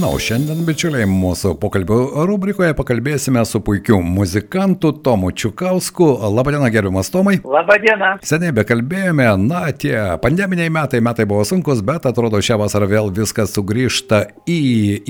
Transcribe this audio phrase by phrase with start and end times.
[0.00, 6.06] Na, o šiandien, bičiuliai, mūsų pokalbio rubrikoje pakalbėsime su puikiu muzikantu Tomu Čiukausku.
[6.32, 7.34] Labadiena, gerbiamas Tomai.
[7.44, 8.14] Labadiena.
[8.24, 13.52] Seniai bekalbėjome, na, tie pandeminiai metai, metai buvo sunkus, bet atrodo šią vasarą vėl viskas
[13.52, 14.62] sugrįžta į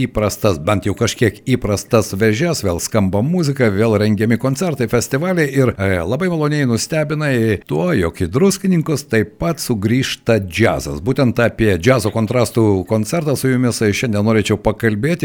[0.02, 6.00] įprastas, bent jau kažkiek įprastas vežės, vėl skamba muzika, vėl rengiami koncertai, festivaliai ir e,
[6.02, 10.98] labai maloniai nustebinai tuo, jog į druskininkus taip pat sugrįžta džiazas.
[11.06, 14.71] Būtent apie džiazo kontrastų koncertą su jumis šiandien norėčiau pakalbėti,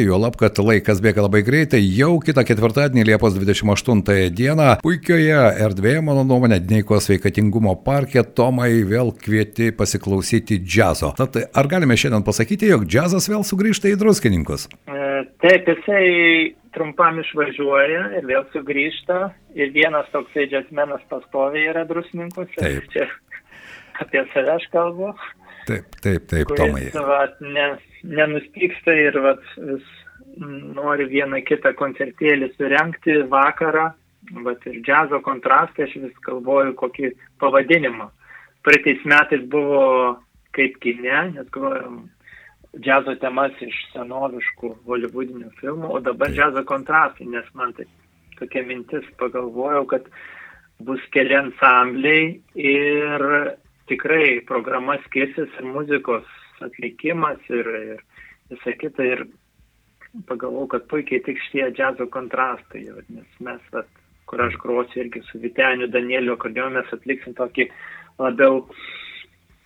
[0.07, 6.01] jo lab, kad laikas bėga labai greitai, jau kitą ketvirtadienį Liepos 28 dieną puikioje erdvėje,
[6.01, 11.13] mano nuomonė, Dneiko sveikatingumo parke Tomai vėl kvieti pasiklausyti džiazo.
[11.17, 14.67] Tad ar galime šiandien pasakyti, jog džiazas vėl sugrįžta į druskininkus?
[14.87, 19.31] E, Taip, jisai trumpam išvažiuoja ir vėl sugrįžta.
[19.57, 22.49] Ir vienas toksai džiazmenas pastoviai yra drusininkus.
[22.57, 22.85] Taip.
[22.93, 23.07] Čia
[24.03, 25.13] apie save aš kalbu.
[25.67, 26.87] Taip, taip, taip, Tomai.
[26.87, 27.69] Kuris, vat, ne,
[28.07, 29.87] nenustyksta ir vat, vis
[30.77, 33.89] nori vieną kitą koncertėlį surenkti vakarą.
[34.43, 38.09] Vat, ir džiazo kontrastai, aš vis galvoju, kokį pavadinimą.
[38.65, 39.83] Praeitais metais buvo
[40.55, 42.07] kaip kine, nes grojom
[42.77, 47.87] džiazo temas iš senoviškų holivudinių filmų, o dabar džiazo kontrastai, nes man tai
[48.39, 50.09] tokia mintis pagalvojau, kad
[50.87, 53.25] bus keli ansambliai ir
[53.87, 56.25] tikrai programa skirsis ir muzikos
[56.65, 58.01] atlikimas ir, ir
[58.51, 59.03] visa kita.
[59.03, 59.25] Ir
[60.27, 63.89] pagalvojau, kad puikiai tik šitie džiazo kontrastai, nes mes, vat,
[64.25, 67.67] kur aš grosiu irgi su Viteniu Danieliu akordeonu, mes atliksim tokį
[68.19, 68.63] labiau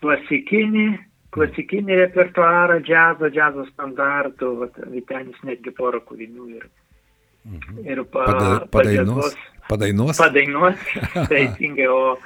[0.02, 0.90] klasikinį
[1.32, 6.70] klasikinį repertuarą, džiazo, džiazo standartų, vat, Vitenis netgi porą kūrinių ir,
[7.42, 7.86] Mhm.
[7.90, 9.36] ir pa, Pada, padainuos.
[9.70, 10.18] Padainuos.
[10.18, 10.76] Padainuos,
[11.32, 12.20] teisingai, o,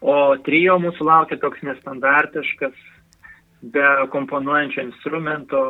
[0.00, 2.76] o trijo mūsų laukia toks nestandartiškas,
[3.60, 5.60] be komponuojančio instrumento,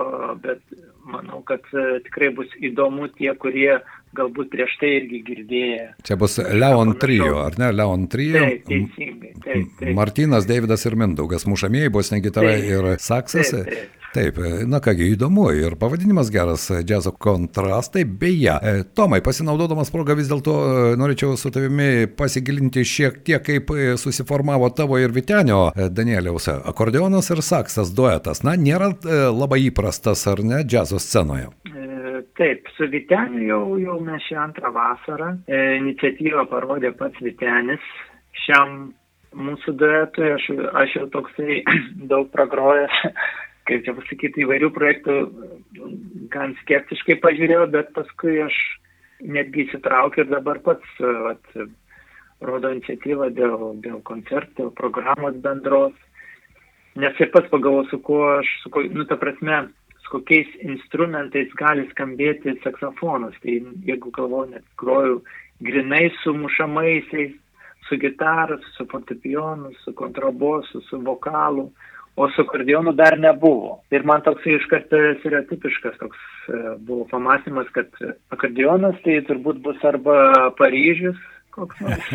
[0.42, 0.62] bet
[1.10, 3.80] manau, kad e, tikrai bus įdomu tie, kurie
[4.16, 5.86] galbūt prieš tai irgi girdėję.
[6.06, 7.70] Čia bus Leon trio, ar ne?
[7.76, 8.40] Leon trio.
[8.40, 9.94] Taip, teisingai, taip, taip.
[9.96, 12.70] Martinas, Davidas ir Mindaugas, mušamieji, bosne gitara Taip.
[12.70, 13.54] ir saksas.
[13.54, 13.96] Taip, taip.
[14.10, 18.02] Taip, na kągi, įdomu ir pavadinimas geras- džiazo kontrastai.
[18.04, 23.70] Beje, e, Tomai, pasinaudodamas progą vis dėlto e, norėčiau su tavimi pasigilinti šiek tiek, kaip
[23.70, 28.42] e, susiformavo tavo ir Vitenio Danieliaus akordeonas ir saksas duetas.
[28.42, 28.90] Na, nėra
[29.30, 31.46] labai įprastas, ar ne, džiazo scenoje.
[32.38, 35.34] Taip, su Viteniu jau, jau mes šią antrą vasarą.
[35.46, 37.84] E, iniciatyvą parodė pats Vitenis.
[38.44, 38.90] Šiam
[39.36, 40.48] mūsų duetui aš,
[40.82, 41.60] aš jau toksai
[42.12, 43.00] daug pragrojęs,
[43.70, 45.18] kaip čia pasakyti, įvairių projektų
[46.32, 48.56] gan skeptiškai pažiūrėjau, bet paskui aš
[49.20, 51.56] netgi įsitraukiu ir dabar pats vat,
[52.40, 55.96] rodo iniciatyvą dėl, dėl koncertų, dėl programos bendros.
[56.98, 59.68] Nes ir pats pagalvoju, su kuo aš, su kuo, nu, ta prasme,
[60.10, 63.36] kokiais instrumentais gali skambėti saksofonas.
[63.44, 65.20] Tai jeigu galvoju, net groju
[65.64, 67.36] grinai su mušamaisiais,
[67.88, 71.70] su gitara, su fortepijonu, su kontrabosu, su vokalu,
[72.16, 73.80] o su akordeonu dar nebuvo.
[73.90, 74.90] Ir man toks iškart
[75.20, 77.88] stereotipiškas toks e, buvo pamastymas, kad
[78.34, 81.18] akordeonas tai turbūt bus arba Paryžius,
[81.54, 82.10] koks nors,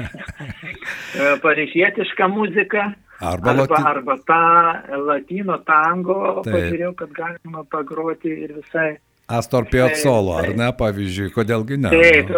[1.19, 3.83] e, paryžietiška muzika, Arba, Arba, lati...
[3.87, 6.51] arba tą latino tango, Taip.
[6.51, 8.97] pažiūrėjau, kad galima pagroti ir visai.
[9.31, 11.93] Astor Piazzolo, ar Taip, ne, pavyzdžiui, kodėlgi ne?
[11.95, 12.33] Taip,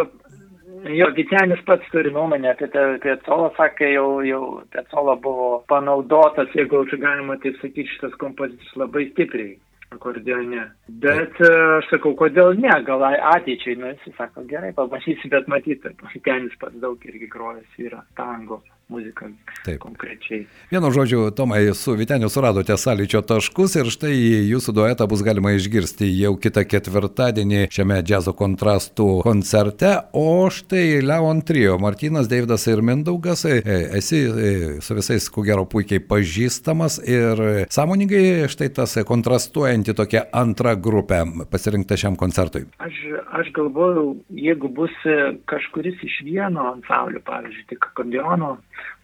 [0.94, 4.44] jo, Vitenis pats turi nuomonę apie Piazzolo, sakė, jau, jau
[4.76, 9.58] Piazzolo buvo panaudotas, jeigu čia galima taip sakyti, šitas kompozicijos labai stipriai
[9.96, 10.70] akordeone.
[11.02, 15.96] Bet e, aš sakau, kodėl ne, gal ateičiai, nu jis sako, gerai, pabandysim, bet matyti,
[16.14, 19.26] Vitenis pats daug irgi grojęs yra tango muziką
[19.66, 19.80] Taip.
[19.80, 20.48] konkrečiai.
[20.72, 24.14] Vienu žodžiu, Tomai, su Viteniu suradote sąlyčio taškus ir štai
[24.48, 29.92] jūsų duetą bus galima išgirsti jau kitą ketvirtadienį šiame džiazo kontrastų koncerte.
[30.16, 33.60] O štai Leon Trio, Martinas, Davidas ir Mindaugas, e,
[34.00, 40.78] esi e, su visais, ko gero, puikiai pažįstamas ir sąmoningai štai tas kontrastuojanti tokia antra
[40.80, 42.64] grupė pasirinkta šiam koncertui.
[42.84, 43.04] Aš,
[43.36, 44.08] aš galvoju,
[44.48, 48.56] jeigu bus e, kažkuris iš vieno ansamblio, pavyzdžiui, tik akordeono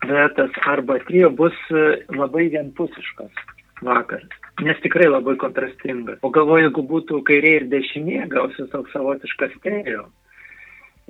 [0.07, 1.83] duetas arba trio, bus e,
[2.15, 3.43] labai vienpusiškas
[3.83, 4.39] vakaras.
[4.61, 6.19] Nes tikrai labai kontrastingas.
[6.21, 10.05] O galvoju, jeigu būtų kairė ir dešinė, gausis toks savotiškas stereo.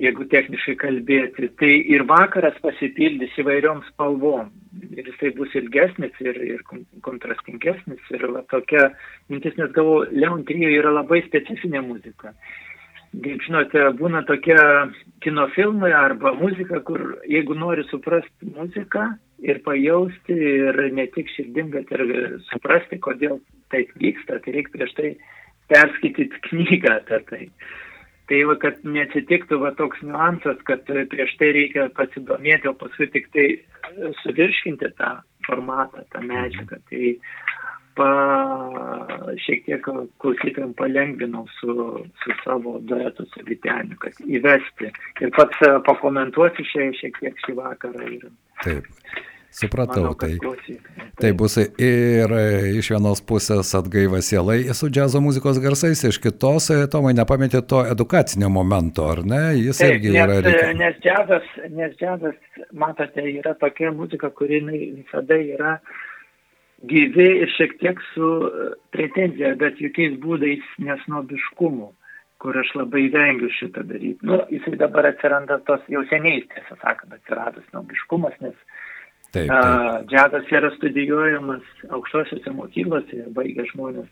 [0.02, 4.48] Jeigu techniškai kalbėti, tai ir vakaras pasipildys įvairiom spalvom.
[4.90, 8.02] Ir jisai bus ilgesnis ir, ir kon- kontrastingesnis.
[8.10, 8.88] Ir va, tokia
[9.30, 12.34] mintis, nes galvoju, Leon Trio yra labai specifinė muzika.
[13.22, 14.56] Kaip žinote, būna tokie
[15.24, 19.06] kino filmai arba muzika, kur jeigu nori suprasti muziką
[19.44, 22.04] ir pajausti ir ne tik širdim, bet ir
[22.50, 23.40] suprasti, kodėl
[23.74, 25.10] taip vyksta, tai reikia prieš tai
[25.72, 27.42] perskaityti knygą apie tai.
[28.24, 33.28] Tai va, kad neatsitiktų va toks niuansas, kad prieš tai reikia pasidomėti, o paskui tik
[33.36, 33.48] tai
[34.22, 35.10] suvirškinti tą
[35.44, 36.80] formatą, tą medžiagą.
[36.88, 37.10] Tai
[37.98, 38.10] pa,
[39.44, 39.86] šiek tiek
[40.22, 41.74] klausytojams palengvinau su,
[42.22, 44.90] su savo duetu su Viteniu, kad įvesti.
[45.24, 48.10] Ir pats pakomentuosiu šiek, šiek tiek šį vakarą.
[48.16, 48.28] Ir...
[48.64, 48.90] Taip.
[49.54, 50.34] Supratau, Manau, tai,
[51.14, 52.32] tai bus ir
[52.74, 58.48] iš vienos pusės atgaiva sielai su džiazo muzikos garsais, iš kitos, Tomai, nepametė to edukacinio
[58.50, 59.44] momento, ar ne?
[59.60, 60.80] Jis Taip, irgi nes, yra reikalingas.
[60.80, 65.76] Nes džiazas, nes džiazas, matote, yra tokia muzika, kuri visada yra
[66.90, 68.30] gyvi ir šiek tiek su
[68.94, 71.92] pretenzija, bet jokiais būdais nesnobiškumu
[72.44, 74.26] kur aš labai vengiu šitą daryti.
[74.28, 78.58] Nu, jisai dabar atsiranda tos jau seniai, tiesą sakant, atsiradęs snobiškumas, nes
[79.34, 80.04] Taip, taip.
[80.10, 81.64] Džiazas yra studijuojamas
[81.96, 84.06] aukštosiuose mokyklose, baigia žmonės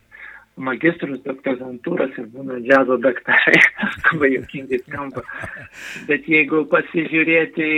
[0.60, 3.60] magistrus, doktorantūras ir būna džiazo daktarai,
[4.10, 5.25] labai jokingai skamba.
[6.08, 7.69] Bet jeigu pasižiūrėti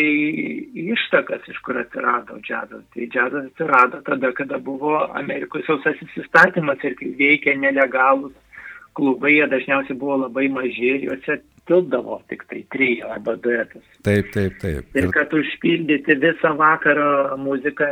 [0.75, 6.82] į ištakas, iš kur atsirado džiazas, tai džiazas atsirado tada, kada buvo Amerikos sausasis įstatymas
[6.85, 8.35] ir kai veikė nelegalus
[8.94, 13.85] klubai, jie dažniausiai buvo labai maži juose tilpdavo tik tai trijų arba duetas.
[14.05, 14.91] Taip, taip, taip.
[14.99, 17.88] Ir kad užpildyti visą vakarą muziką,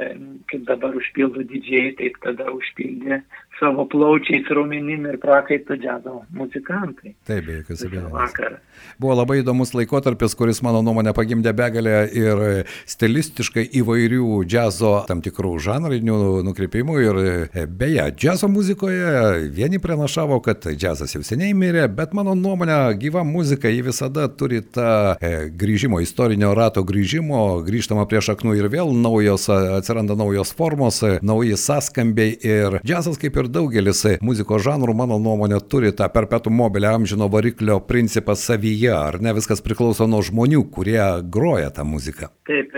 [0.51, 3.23] kaip dabar užpildo didžiai, taip tada užpildė
[3.63, 7.15] savo plaučiais, raumenim ir prakaitų džiazo muzikantai.
[7.29, 8.59] Taip, be jokios abejonės.
[9.01, 12.43] Buvo labai įdomus laikotarpis, kuris mano nuomonė pagimdė begalę ir
[12.91, 16.97] stilistiškai įvairių džiazo tam tikrų žanrinių nukreipimų.
[17.03, 22.81] Ir e, beje, džiazo muzikoje vieni pranašavo, kad džiazas jau seniai mirė, bet mano nuomonė
[22.99, 25.33] gyva muzika, ji visada turi tą e,
[25.63, 29.47] grįžimo, istorinio rato grįžimo, grįžtama prie šaknų ir vėl naujos,
[29.79, 35.61] atsiranda naujos formos, e, nauji sąskambiai ir džiazas kaip ir daugelis muzikos žanrų, mano nuomonė,
[35.71, 41.01] turi tą perpetų mobilę amžino variklio principą savyje, ar ne viskas priklauso nuo žmonių, kurie
[41.37, 42.33] groja tą muziką.
[42.49, 42.77] Taip,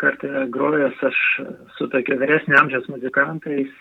[0.00, 1.24] kartą grojęs aš
[1.78, 3.72] su tokia vyresnė amžiaus muzikantais,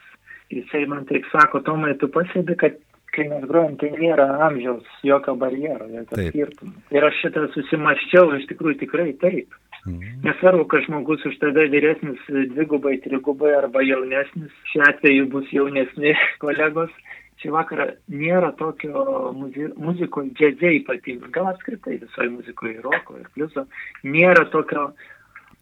[0.53, 2.79] jisai man taip sako, Tomai, tu pasėdi, kad
[3.13, 6.73] kai mes grojam, tai nėra amžiaus jokio barjero, jokio skirtumo.
[6.95, 9.53] Ir aš šitą susimaščiau, iš tikrųjų tikrai taip.
[9.85, 10.21] Mhm.
[10.23, 16.93] Nesvarbu, kad žmogus už tave vyresnis dvigubai, trigubai arba jaunesnis, šiuo atveju bus jaunesni kolegos.
[17.41, 19.01] Šį vakarą nėra tokio
[19.35, 23.65] muzi muzikoje, džiaze ypatingai, gal apskritai visoje muzikoje, roko ir pliuso,
[24.05, 24.91] nėra tokio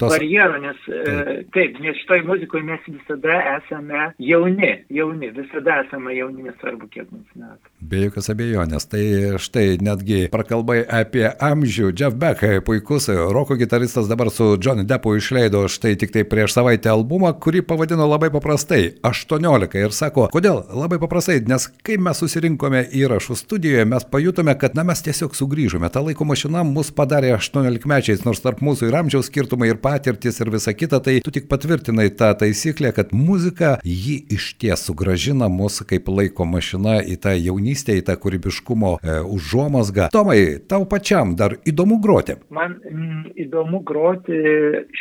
[0.01, 6.15] Tos, barjero, nes e, taip, nes šitoj muzikoje mes visada esame jauni, jauni, visada esame
[6.17, 7.69] jauni, nesvarbu kiek mums metų.
[7.91, 8.87] Be jokios abejonės.
[8.89, 9.03] Tai
[9.41, 11.91] štai netgi prakalbai apie amžių.
[11.97, 16.89] Jeff Beck, puikus roko gitaristas dabar su Johnny Deppu išleido štai tik tai prieš savaitę
[16.89, 19.77] albumą, kurį pavadino labai paprastai- 18.
[19.85, 24.83] Ir sako, kodėl labai paprastai, nes kai mes susirinkome įrašų studijoje, mes pajutome, kad na
[24.83, 25.91] mes tiesiog sugrįžome.
[25.91, 30.39] Ta laiko mašina mus padarė 18 mečiais, nors tarp mūsų ir amžiaus skirtumai, ir patirtis,
[30.39, 35.49] ir visa kita, tai tu tik patvirtinai tą taisyklę, kad muzika jį iš ties sugražina
[35.51, 40.09] mus kaip laiko mašina į tą jaunystę, į tą kūrybiškumo e, užuomasgą.
[40.15, 40.39] Tomai,
[40.71, 42.37] tau pačiam dar įdomu groti.
[42.55, 44.39] Man mm, įdomu groti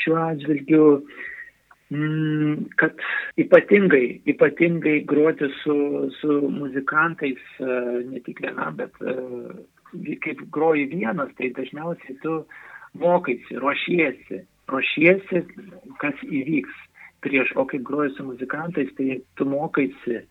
[0.02, 0.86] šiuo atžvilgiu,
[1.94, 3.06] mm, kad
[3.44, 5.76] ypatingai, ypatingai groti su,
[6.18, 9.18] su muzikantais, e, ne tik vienam, bet e,
[10.26, 12.40] kaip groji vienas, tai dažniausiai tu
[12.98, 15.44] mokaisi, ruošiesi, ruošiesi,
[16.02, 16.86] kas įvyks
[17.24, 20.22] prieš, o kaip groji su muzikantais, tai tu mokaisi,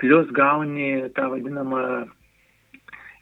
[0.00, 1.80] plus gauni tą vadinamą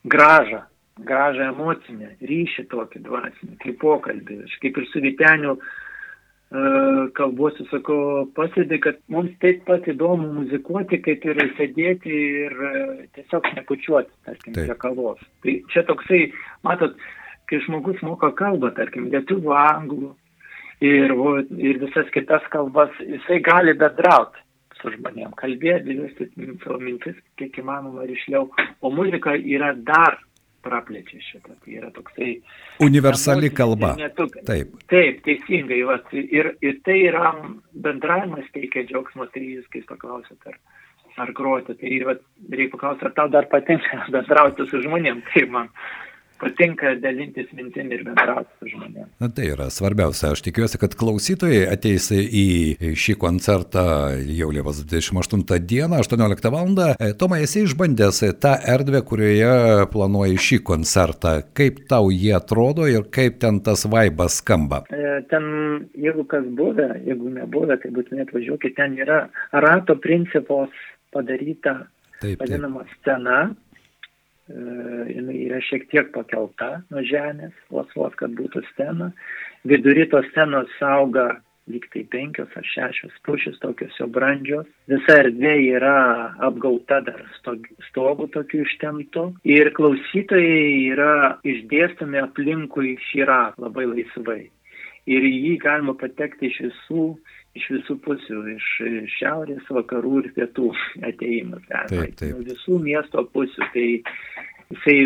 [0.05, 0.65] gražą,
[1.09, 4.43] gražą emocinę, ryšį tokį dvasinį, kaip pokalbį.
[4.47, 11.01] Aš kaip ir su Viteniu uh, kalbuosiu, sakau, pasėdė, kad mums taip pat įdomu muzikuoti,
[11.05, 12.13] kaip ir sėdėti
[12.47, 15.23] ir uh, tiesiog nekučiuoti, tarkim, prie kavos.
[15.45, 16.27] Tai čia toksai,
[16.67, 16.99] matot,
[17.49, 20.13] kai žmogus moka kalbą, tarkim, lietuvių, anglų
[20.83, 21.15] ir,
[21.63, 24.41] ir visas kitas kalbas, jisai gali bendrauti
[24.83, 28.49] su žmonėm, kalbėti, dėstyti savo mintis, kiek įmanoma ryšliau.
[28.83, 30.19] O muzika yra dar
[30.63, 31.55] praplečia šitą.
[31.63, 32.37] Tai yra toksai.
[32.83, 33.95] Universali emocinis kalba.
[33.99, 34.77] ir netu- Taip.
[34.91, 35.81] Taip, teisingai.
[35.87, 37.33] Vat, ir, ir tai yra
[37.75, 40.59] bendravimas teikia džiaugsmo, tai jūs, kai paklausėt, ar,
[41.19, 45.23] ar groti, tai vat, reikia paklausti, ar tau dar patinka bendrauti su žmonėm.
[45.33, 45.71] Tai man
[46.43, 49.11] patinka dalintis mintim ir bendrauti su žmonėmis.
[49.23, 50.33] Na tai yra svarbiausia.
[50.35, 53.85] Aš tikiuosi, kad klausytojai ateis į šį koncertą
[54.27, 56.75] jau Liepos 28 dieną, 18 val.
[57.19, 61.35] Tomai, esi išbandęs tą erdvę, kurioje planuoji šį koncertą.
[61.59, 64.83] Kaip tau jie atrodo ir kaip ten tas vaibas skamba?
[64.91, 65.45] E, ten,
[65.99, 69.25] jeigu kas buvę, jeigu nebuvę, tai būtinai atvažiuokit, ten yra
[69.65, 70.73] rato principos
[71.13, 71.83] padaryta
[72.23, 72.97] taip, vadinama taip.
[73.01, 73.72] scena, e,
[75.13, 79.13] jinai yra šiek tiek pakelta nuo žemės, vos vos, kad būtų scena.
[79.69, 81.31] Vidury tos scenos auga
[81.71, 84.67] lyg tai penkios ar šešios pušis, tokios jau brandžios.
[84.91, 85.97] Visa erdvė yra
[86.43, 87.23] apgauta dar
[87.89, 89.27] stogų tokių ištemtų.
[89.47, 94.43] Ir klausytojai yra išdėstomi aplinkui šį ratą labai laisvai.
[95.11, 97.07] Ir jį galima patekti iš visų
[97.59, 98.71] iš visų pusių, iš
[99.19, 100.73] šiaurės, vakarų ir pietų
[101.09, 101.69] ateimas.
[101.91, 102.33] Taip, taip.
[102.33, 103.69] Nuo visų miesto pusių.
[103.75, 103.87] Tai
[104.73, 104.99] jisai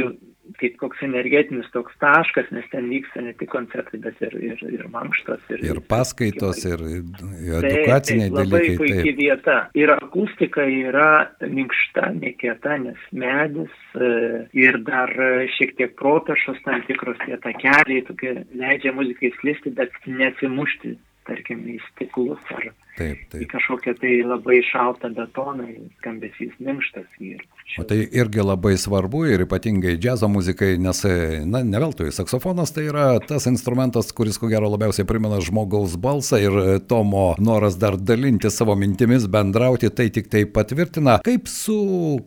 [0.61, 4.85] kaip koks energetinis toks taškas, nes ten vyksta ne tik koncertai, bet ir, ir, ir
[4.93, 5.43] mankštas.
[5.51, 8.61] Ir, ir paskaitos, ir, ir edukaciniai taip, taip, dalykai.
[8.61, 9.19] Labai puikiai taip.
[9.21, 9.57] vieta.
[9.79, 11.11] Ir akustika yra
[11.43, 14.13] minkšta, nekieta, nes medis e,
[14.57, 15.13] ir dar
[15.57, 20.95] šiek tiek protašos tam tikros tie takeliai, tokie leidžia muzikai sklisti, bet nesimušti
[21.29, 23.45] tarkim, į stiklus ar taip, taip.
[23.45, 25.69] į kažkokią tai labai šaltą betoną,
[26.01, 27.09] skambesys minkštas.
[27.21, 27.45] Ir
[27.79, 31.03] o tai irgi labai svarbu ir ypatingai džiazo muzikai, nes,
[31.51, 36.41] na, ne veltui, saksofonas tai yra tas instrumentas, kuris ko gero labiausiai primena žmogaus balsą
[36.41, 36.57] ir
[36.89, 41.19] Tomo noras dar dalinti savo mintimis, bendrauti, tai tik tai patvirtina.
[41.27, 41.77] Kaip su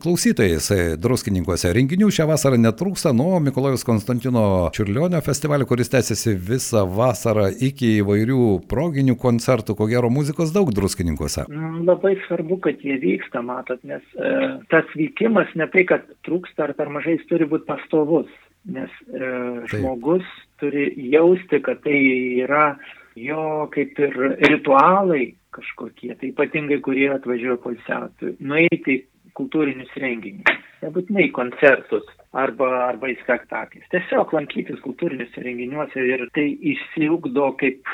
[0.02, 4.44] klausytojais druskininkose renginių šią vasarą netrūksta nuo Mikolojus Konstantino
[4.76, 11.46] Čiurlionio festivalio, kuris tęsiasi visą vasarą iki įvairių proginių koncertų, ko gero muzikos daug druskininkuose.
[11.48, 14.30] Mm, labai svarbu, kad jie vyksta, matot, nes e,
[14.72, 18.30] tas vykimas ne tai, kad trūksta ar per mažai, jis turi būti pastovus,
[18.70, 19.32] nes e,
[19.72, 20.26] žmogus
[20.60, 21.98] turi jausti, kad tai
[22.44, 22.74] yra
[23.18, 24.16] jo kaip ir
[24.52, 29.00] ritualai kažkokie, tai ypatingai kurie atvažiuoja polsiauti, nueiti
[29.38, 33.88] kultūrinius renginius, nebūtinai koncertus arba, arba į spektaklius.
[33.92, 37.86] Tiesiog lankytis kultūriniuose renginiuose ir tai išsiugdo kaip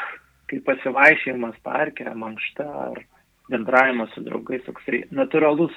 [0.51, 3.03] kaip pasivaišėjimas parke, mankšta ar
[3.51, 5.75] bendravimas su draugais, toksai natūralus,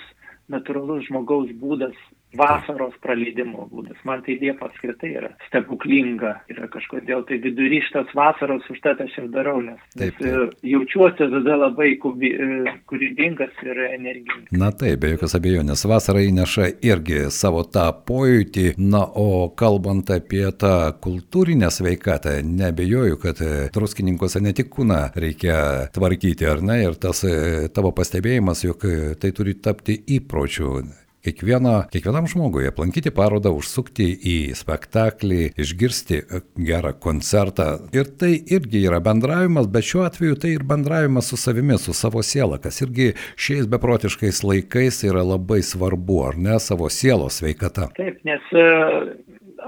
[0.49, 1.97] natūralus žmogaus būdas
[2.37, 3.97] vasaros praleidimo būdas.
[4.05, 6.35] Man tai Liepa apskritai yra stebuklinga.
[6.51, 10.25] Yra kažkodėl tai vidury šitas vasaros užtat aš ir darau, nes, taip, taip.
[10.25, 14.51] nes jaučiuosi tada labai kubi, e, kūrybingas ir energingas.
[14.53, 18.67] Na taip, be jokios abejonės, vasara įneša irgi savo tą pojūtį.
[18.79, 23.41] Na, o kalbant apie tą kultūrinę sveikatą, nebejoju, kad
[23.73, 28.85] druskininkose ne tik kūną reikia tvarkyti, ar ne, ir tas e, tavo pastebėjimas, jog
[29.19, 30.79] tai turi tapti įpročiu
[31.25, 36.21] kiekvieno, kiekvienam žmogui aplankyti parodą, užsukti į spektaklį, išgirsti
[36.55, 37.67] gerą koncertą.
[37.95, 42.23] Ir tai irgi yra bendravimas, bet šiuo atveju tai ir bendravimas su savimi, su savo
[42.25, 47.89] siela, kas irgi šiais beprotiškais laikais yra labai svarbu, ar ne, savo sielos sveikata.
[47.99, 48.67] Taip, nes e,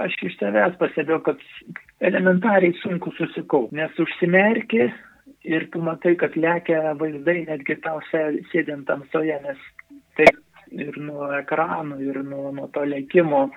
[0.05, 1.47] aš iš tavęs pastebėjau, kad
[2.01, 4.87] elementariai sunku susikaupti, nes užsimerki
[5.47, 9.59] ir tu matai, kad lekia vaizdai netgi tau sėdint tamsoje, nes
[10.19, 10.39] taip
[10.71, 13.49] ir nuo ekranų, ir nuo, nuo to lėkimo.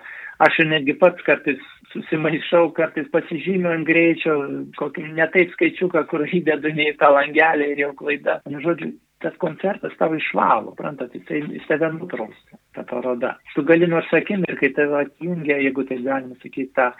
[0.44, 1.60] Aš netgi pats kartais
[1.92, 4.34] susimaišau, kartais pasižymiu ant greičio,
[4.78, 8.40] kokį netaip skaičiuką, kur įdedu ne į tą langelį ir jau klaida.
[8.50, 8.92] Nu, žodžiu,
[9.24, 12.40] tas koncertas tavo išvalo, prantat, jisai jis tave nutrauks,
[12.76, 13.34] ta paroda.
[13.54, 16.90] Tu gali nors sakim ir kai tave atjungia, jeigu tai galima sakyti, tą,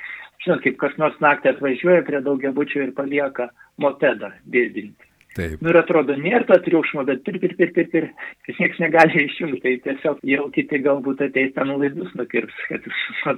[0.45, 3.51] žinot, kaip kas nors naktį atvažiuoja prie daugiabučio ir palieka
[3.83, 5.14] mopedą birdinti.
[5.35, 5.59] Taip.
[5.65, 8.07] Nu ir atrodo, nėra to triukšmo, bet pir, pir, pir, pir, pir,
[8.47, 12.87] kad niekas negali išjungti, tai tiesiog jau kiti galbūt ateis ten laidus nukirps, kad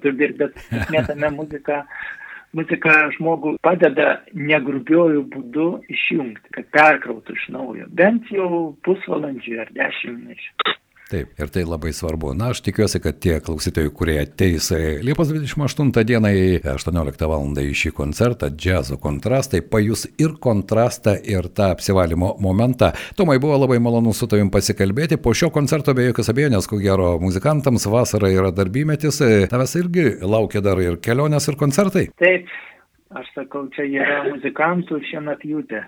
[0.05, 0.61] tu dirbi, bet
[0.95, 1.83] metame muziką.
[2.57, 8.49] Muzika žmogų padeda negrubiojų būdu išjungti, kad perkrautų iš naujo, bent jau
[8.87, 10.76] pusvalandžiui ar dešimt minučių.
[11.07, 12.33] Taip, ir tai labai svarbu.
[12.35, 14.73] Na, aš tikiuosi, kad tie klausytojai, kurie ateis
[15.07, 17.45] Liepos 28 dieną į 18 val.
[17.63, 22.91] į šį koncertą, džiazo kontrastai, pajus ir kontrastą, ir tą apsivalymo momentą.
[23.15, 25.21] Tomai buvo labai malonu su tavim pasikalbėti.
[25.23, 29.23] Po šio koncerto be jokios abejonės, ko gero, muzikantams vasara yra darbymetis,
[29.53, 32.09] tavęs irgi laukia dar ir kelionės, ir koncertai.
[32.19, 32.51] Taip,
[33.15, 35.87] aš sakau, čia yra muzikantų šienapjūtė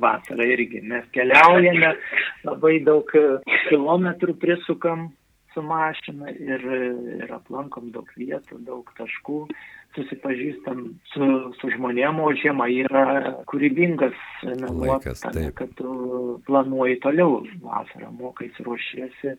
[0.00, 0.82] vasarą irgi.
[0.90, 1.94] Mes keliaujame,
[2.46, 3.26] labai daug e,
[3.68, 5.08] kilometrų prisukam
[5.54, 6.66] su mašina ir,
[7.22, 9.44] ir aplankom daug vietų, daug taškų,
[9.94, 10.80] susipažįstam
[11.12, 11.28] su,
[11.60, 13.04] su žmonėm, o žiema yra
[13.50, 15.22] kūrybingas laikas,
[15.54, 19.36] kad tu planuoji toliau vasarą, mokais ruošiesi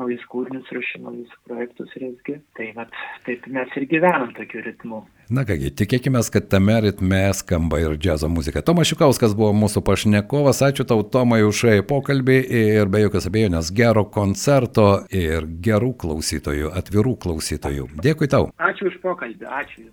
[0.00, 2.40] naujus kūrinius, ruošiu naujus projektus irgi.
[2.56, 5.04] Tai vat, taip mes ir gyvenam tokiu ritmu.
[5.32, 8.62] Na kągi, tikėkime, kad tame ritme skamba ir džiazo muzika.
[8.62, 14.06] Tomas Šiukauskas buvo mūsų pašnekovas, ačiū tau Tomai už pokalbį ir be jokios abejonės gero
[14.06, 17.88] koncerto ir gerų klausytojų, atvirų klausytojų.
[18.06, 18.52] Dėkui tau.
[18.62, 19.88] Ačiū už pokalbį, ačiū.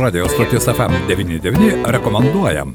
[0.00, 2.74] Radio stoties FM 99 rekomenduojam.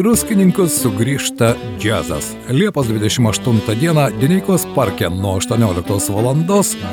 [0.00, 2.30] Druskininkus sugrįžta džiazas.
[2.48, 6.36] Liepos 28 dieną Dineikos parke nuo 18 val.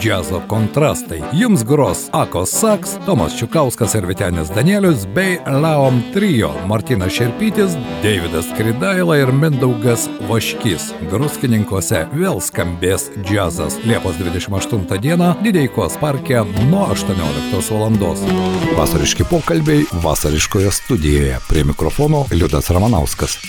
[0.02, 1.22] džiazo kontrastai.
[1.34, 7.72] Jums gros Akos Saks, Tomas Čiukauskas ir Vitenis Danielius bei Laom Trio- Martinas Šerpytis,
[8.04, 10.92] Davidas Kridaila ir Mindaugas Vaškis.
[11.12, 13.80] Druskininkuose vėl skambės džiazas.
[13.86, 17.88] Liepos 28 dieną Dineikos parke nuo 18 val.
[18.78, 21.40] Vasariški pokalbiai vasariškoje studijoje.
[21.50, 23.40] Prie mikrofono Liudas Ramanauskas.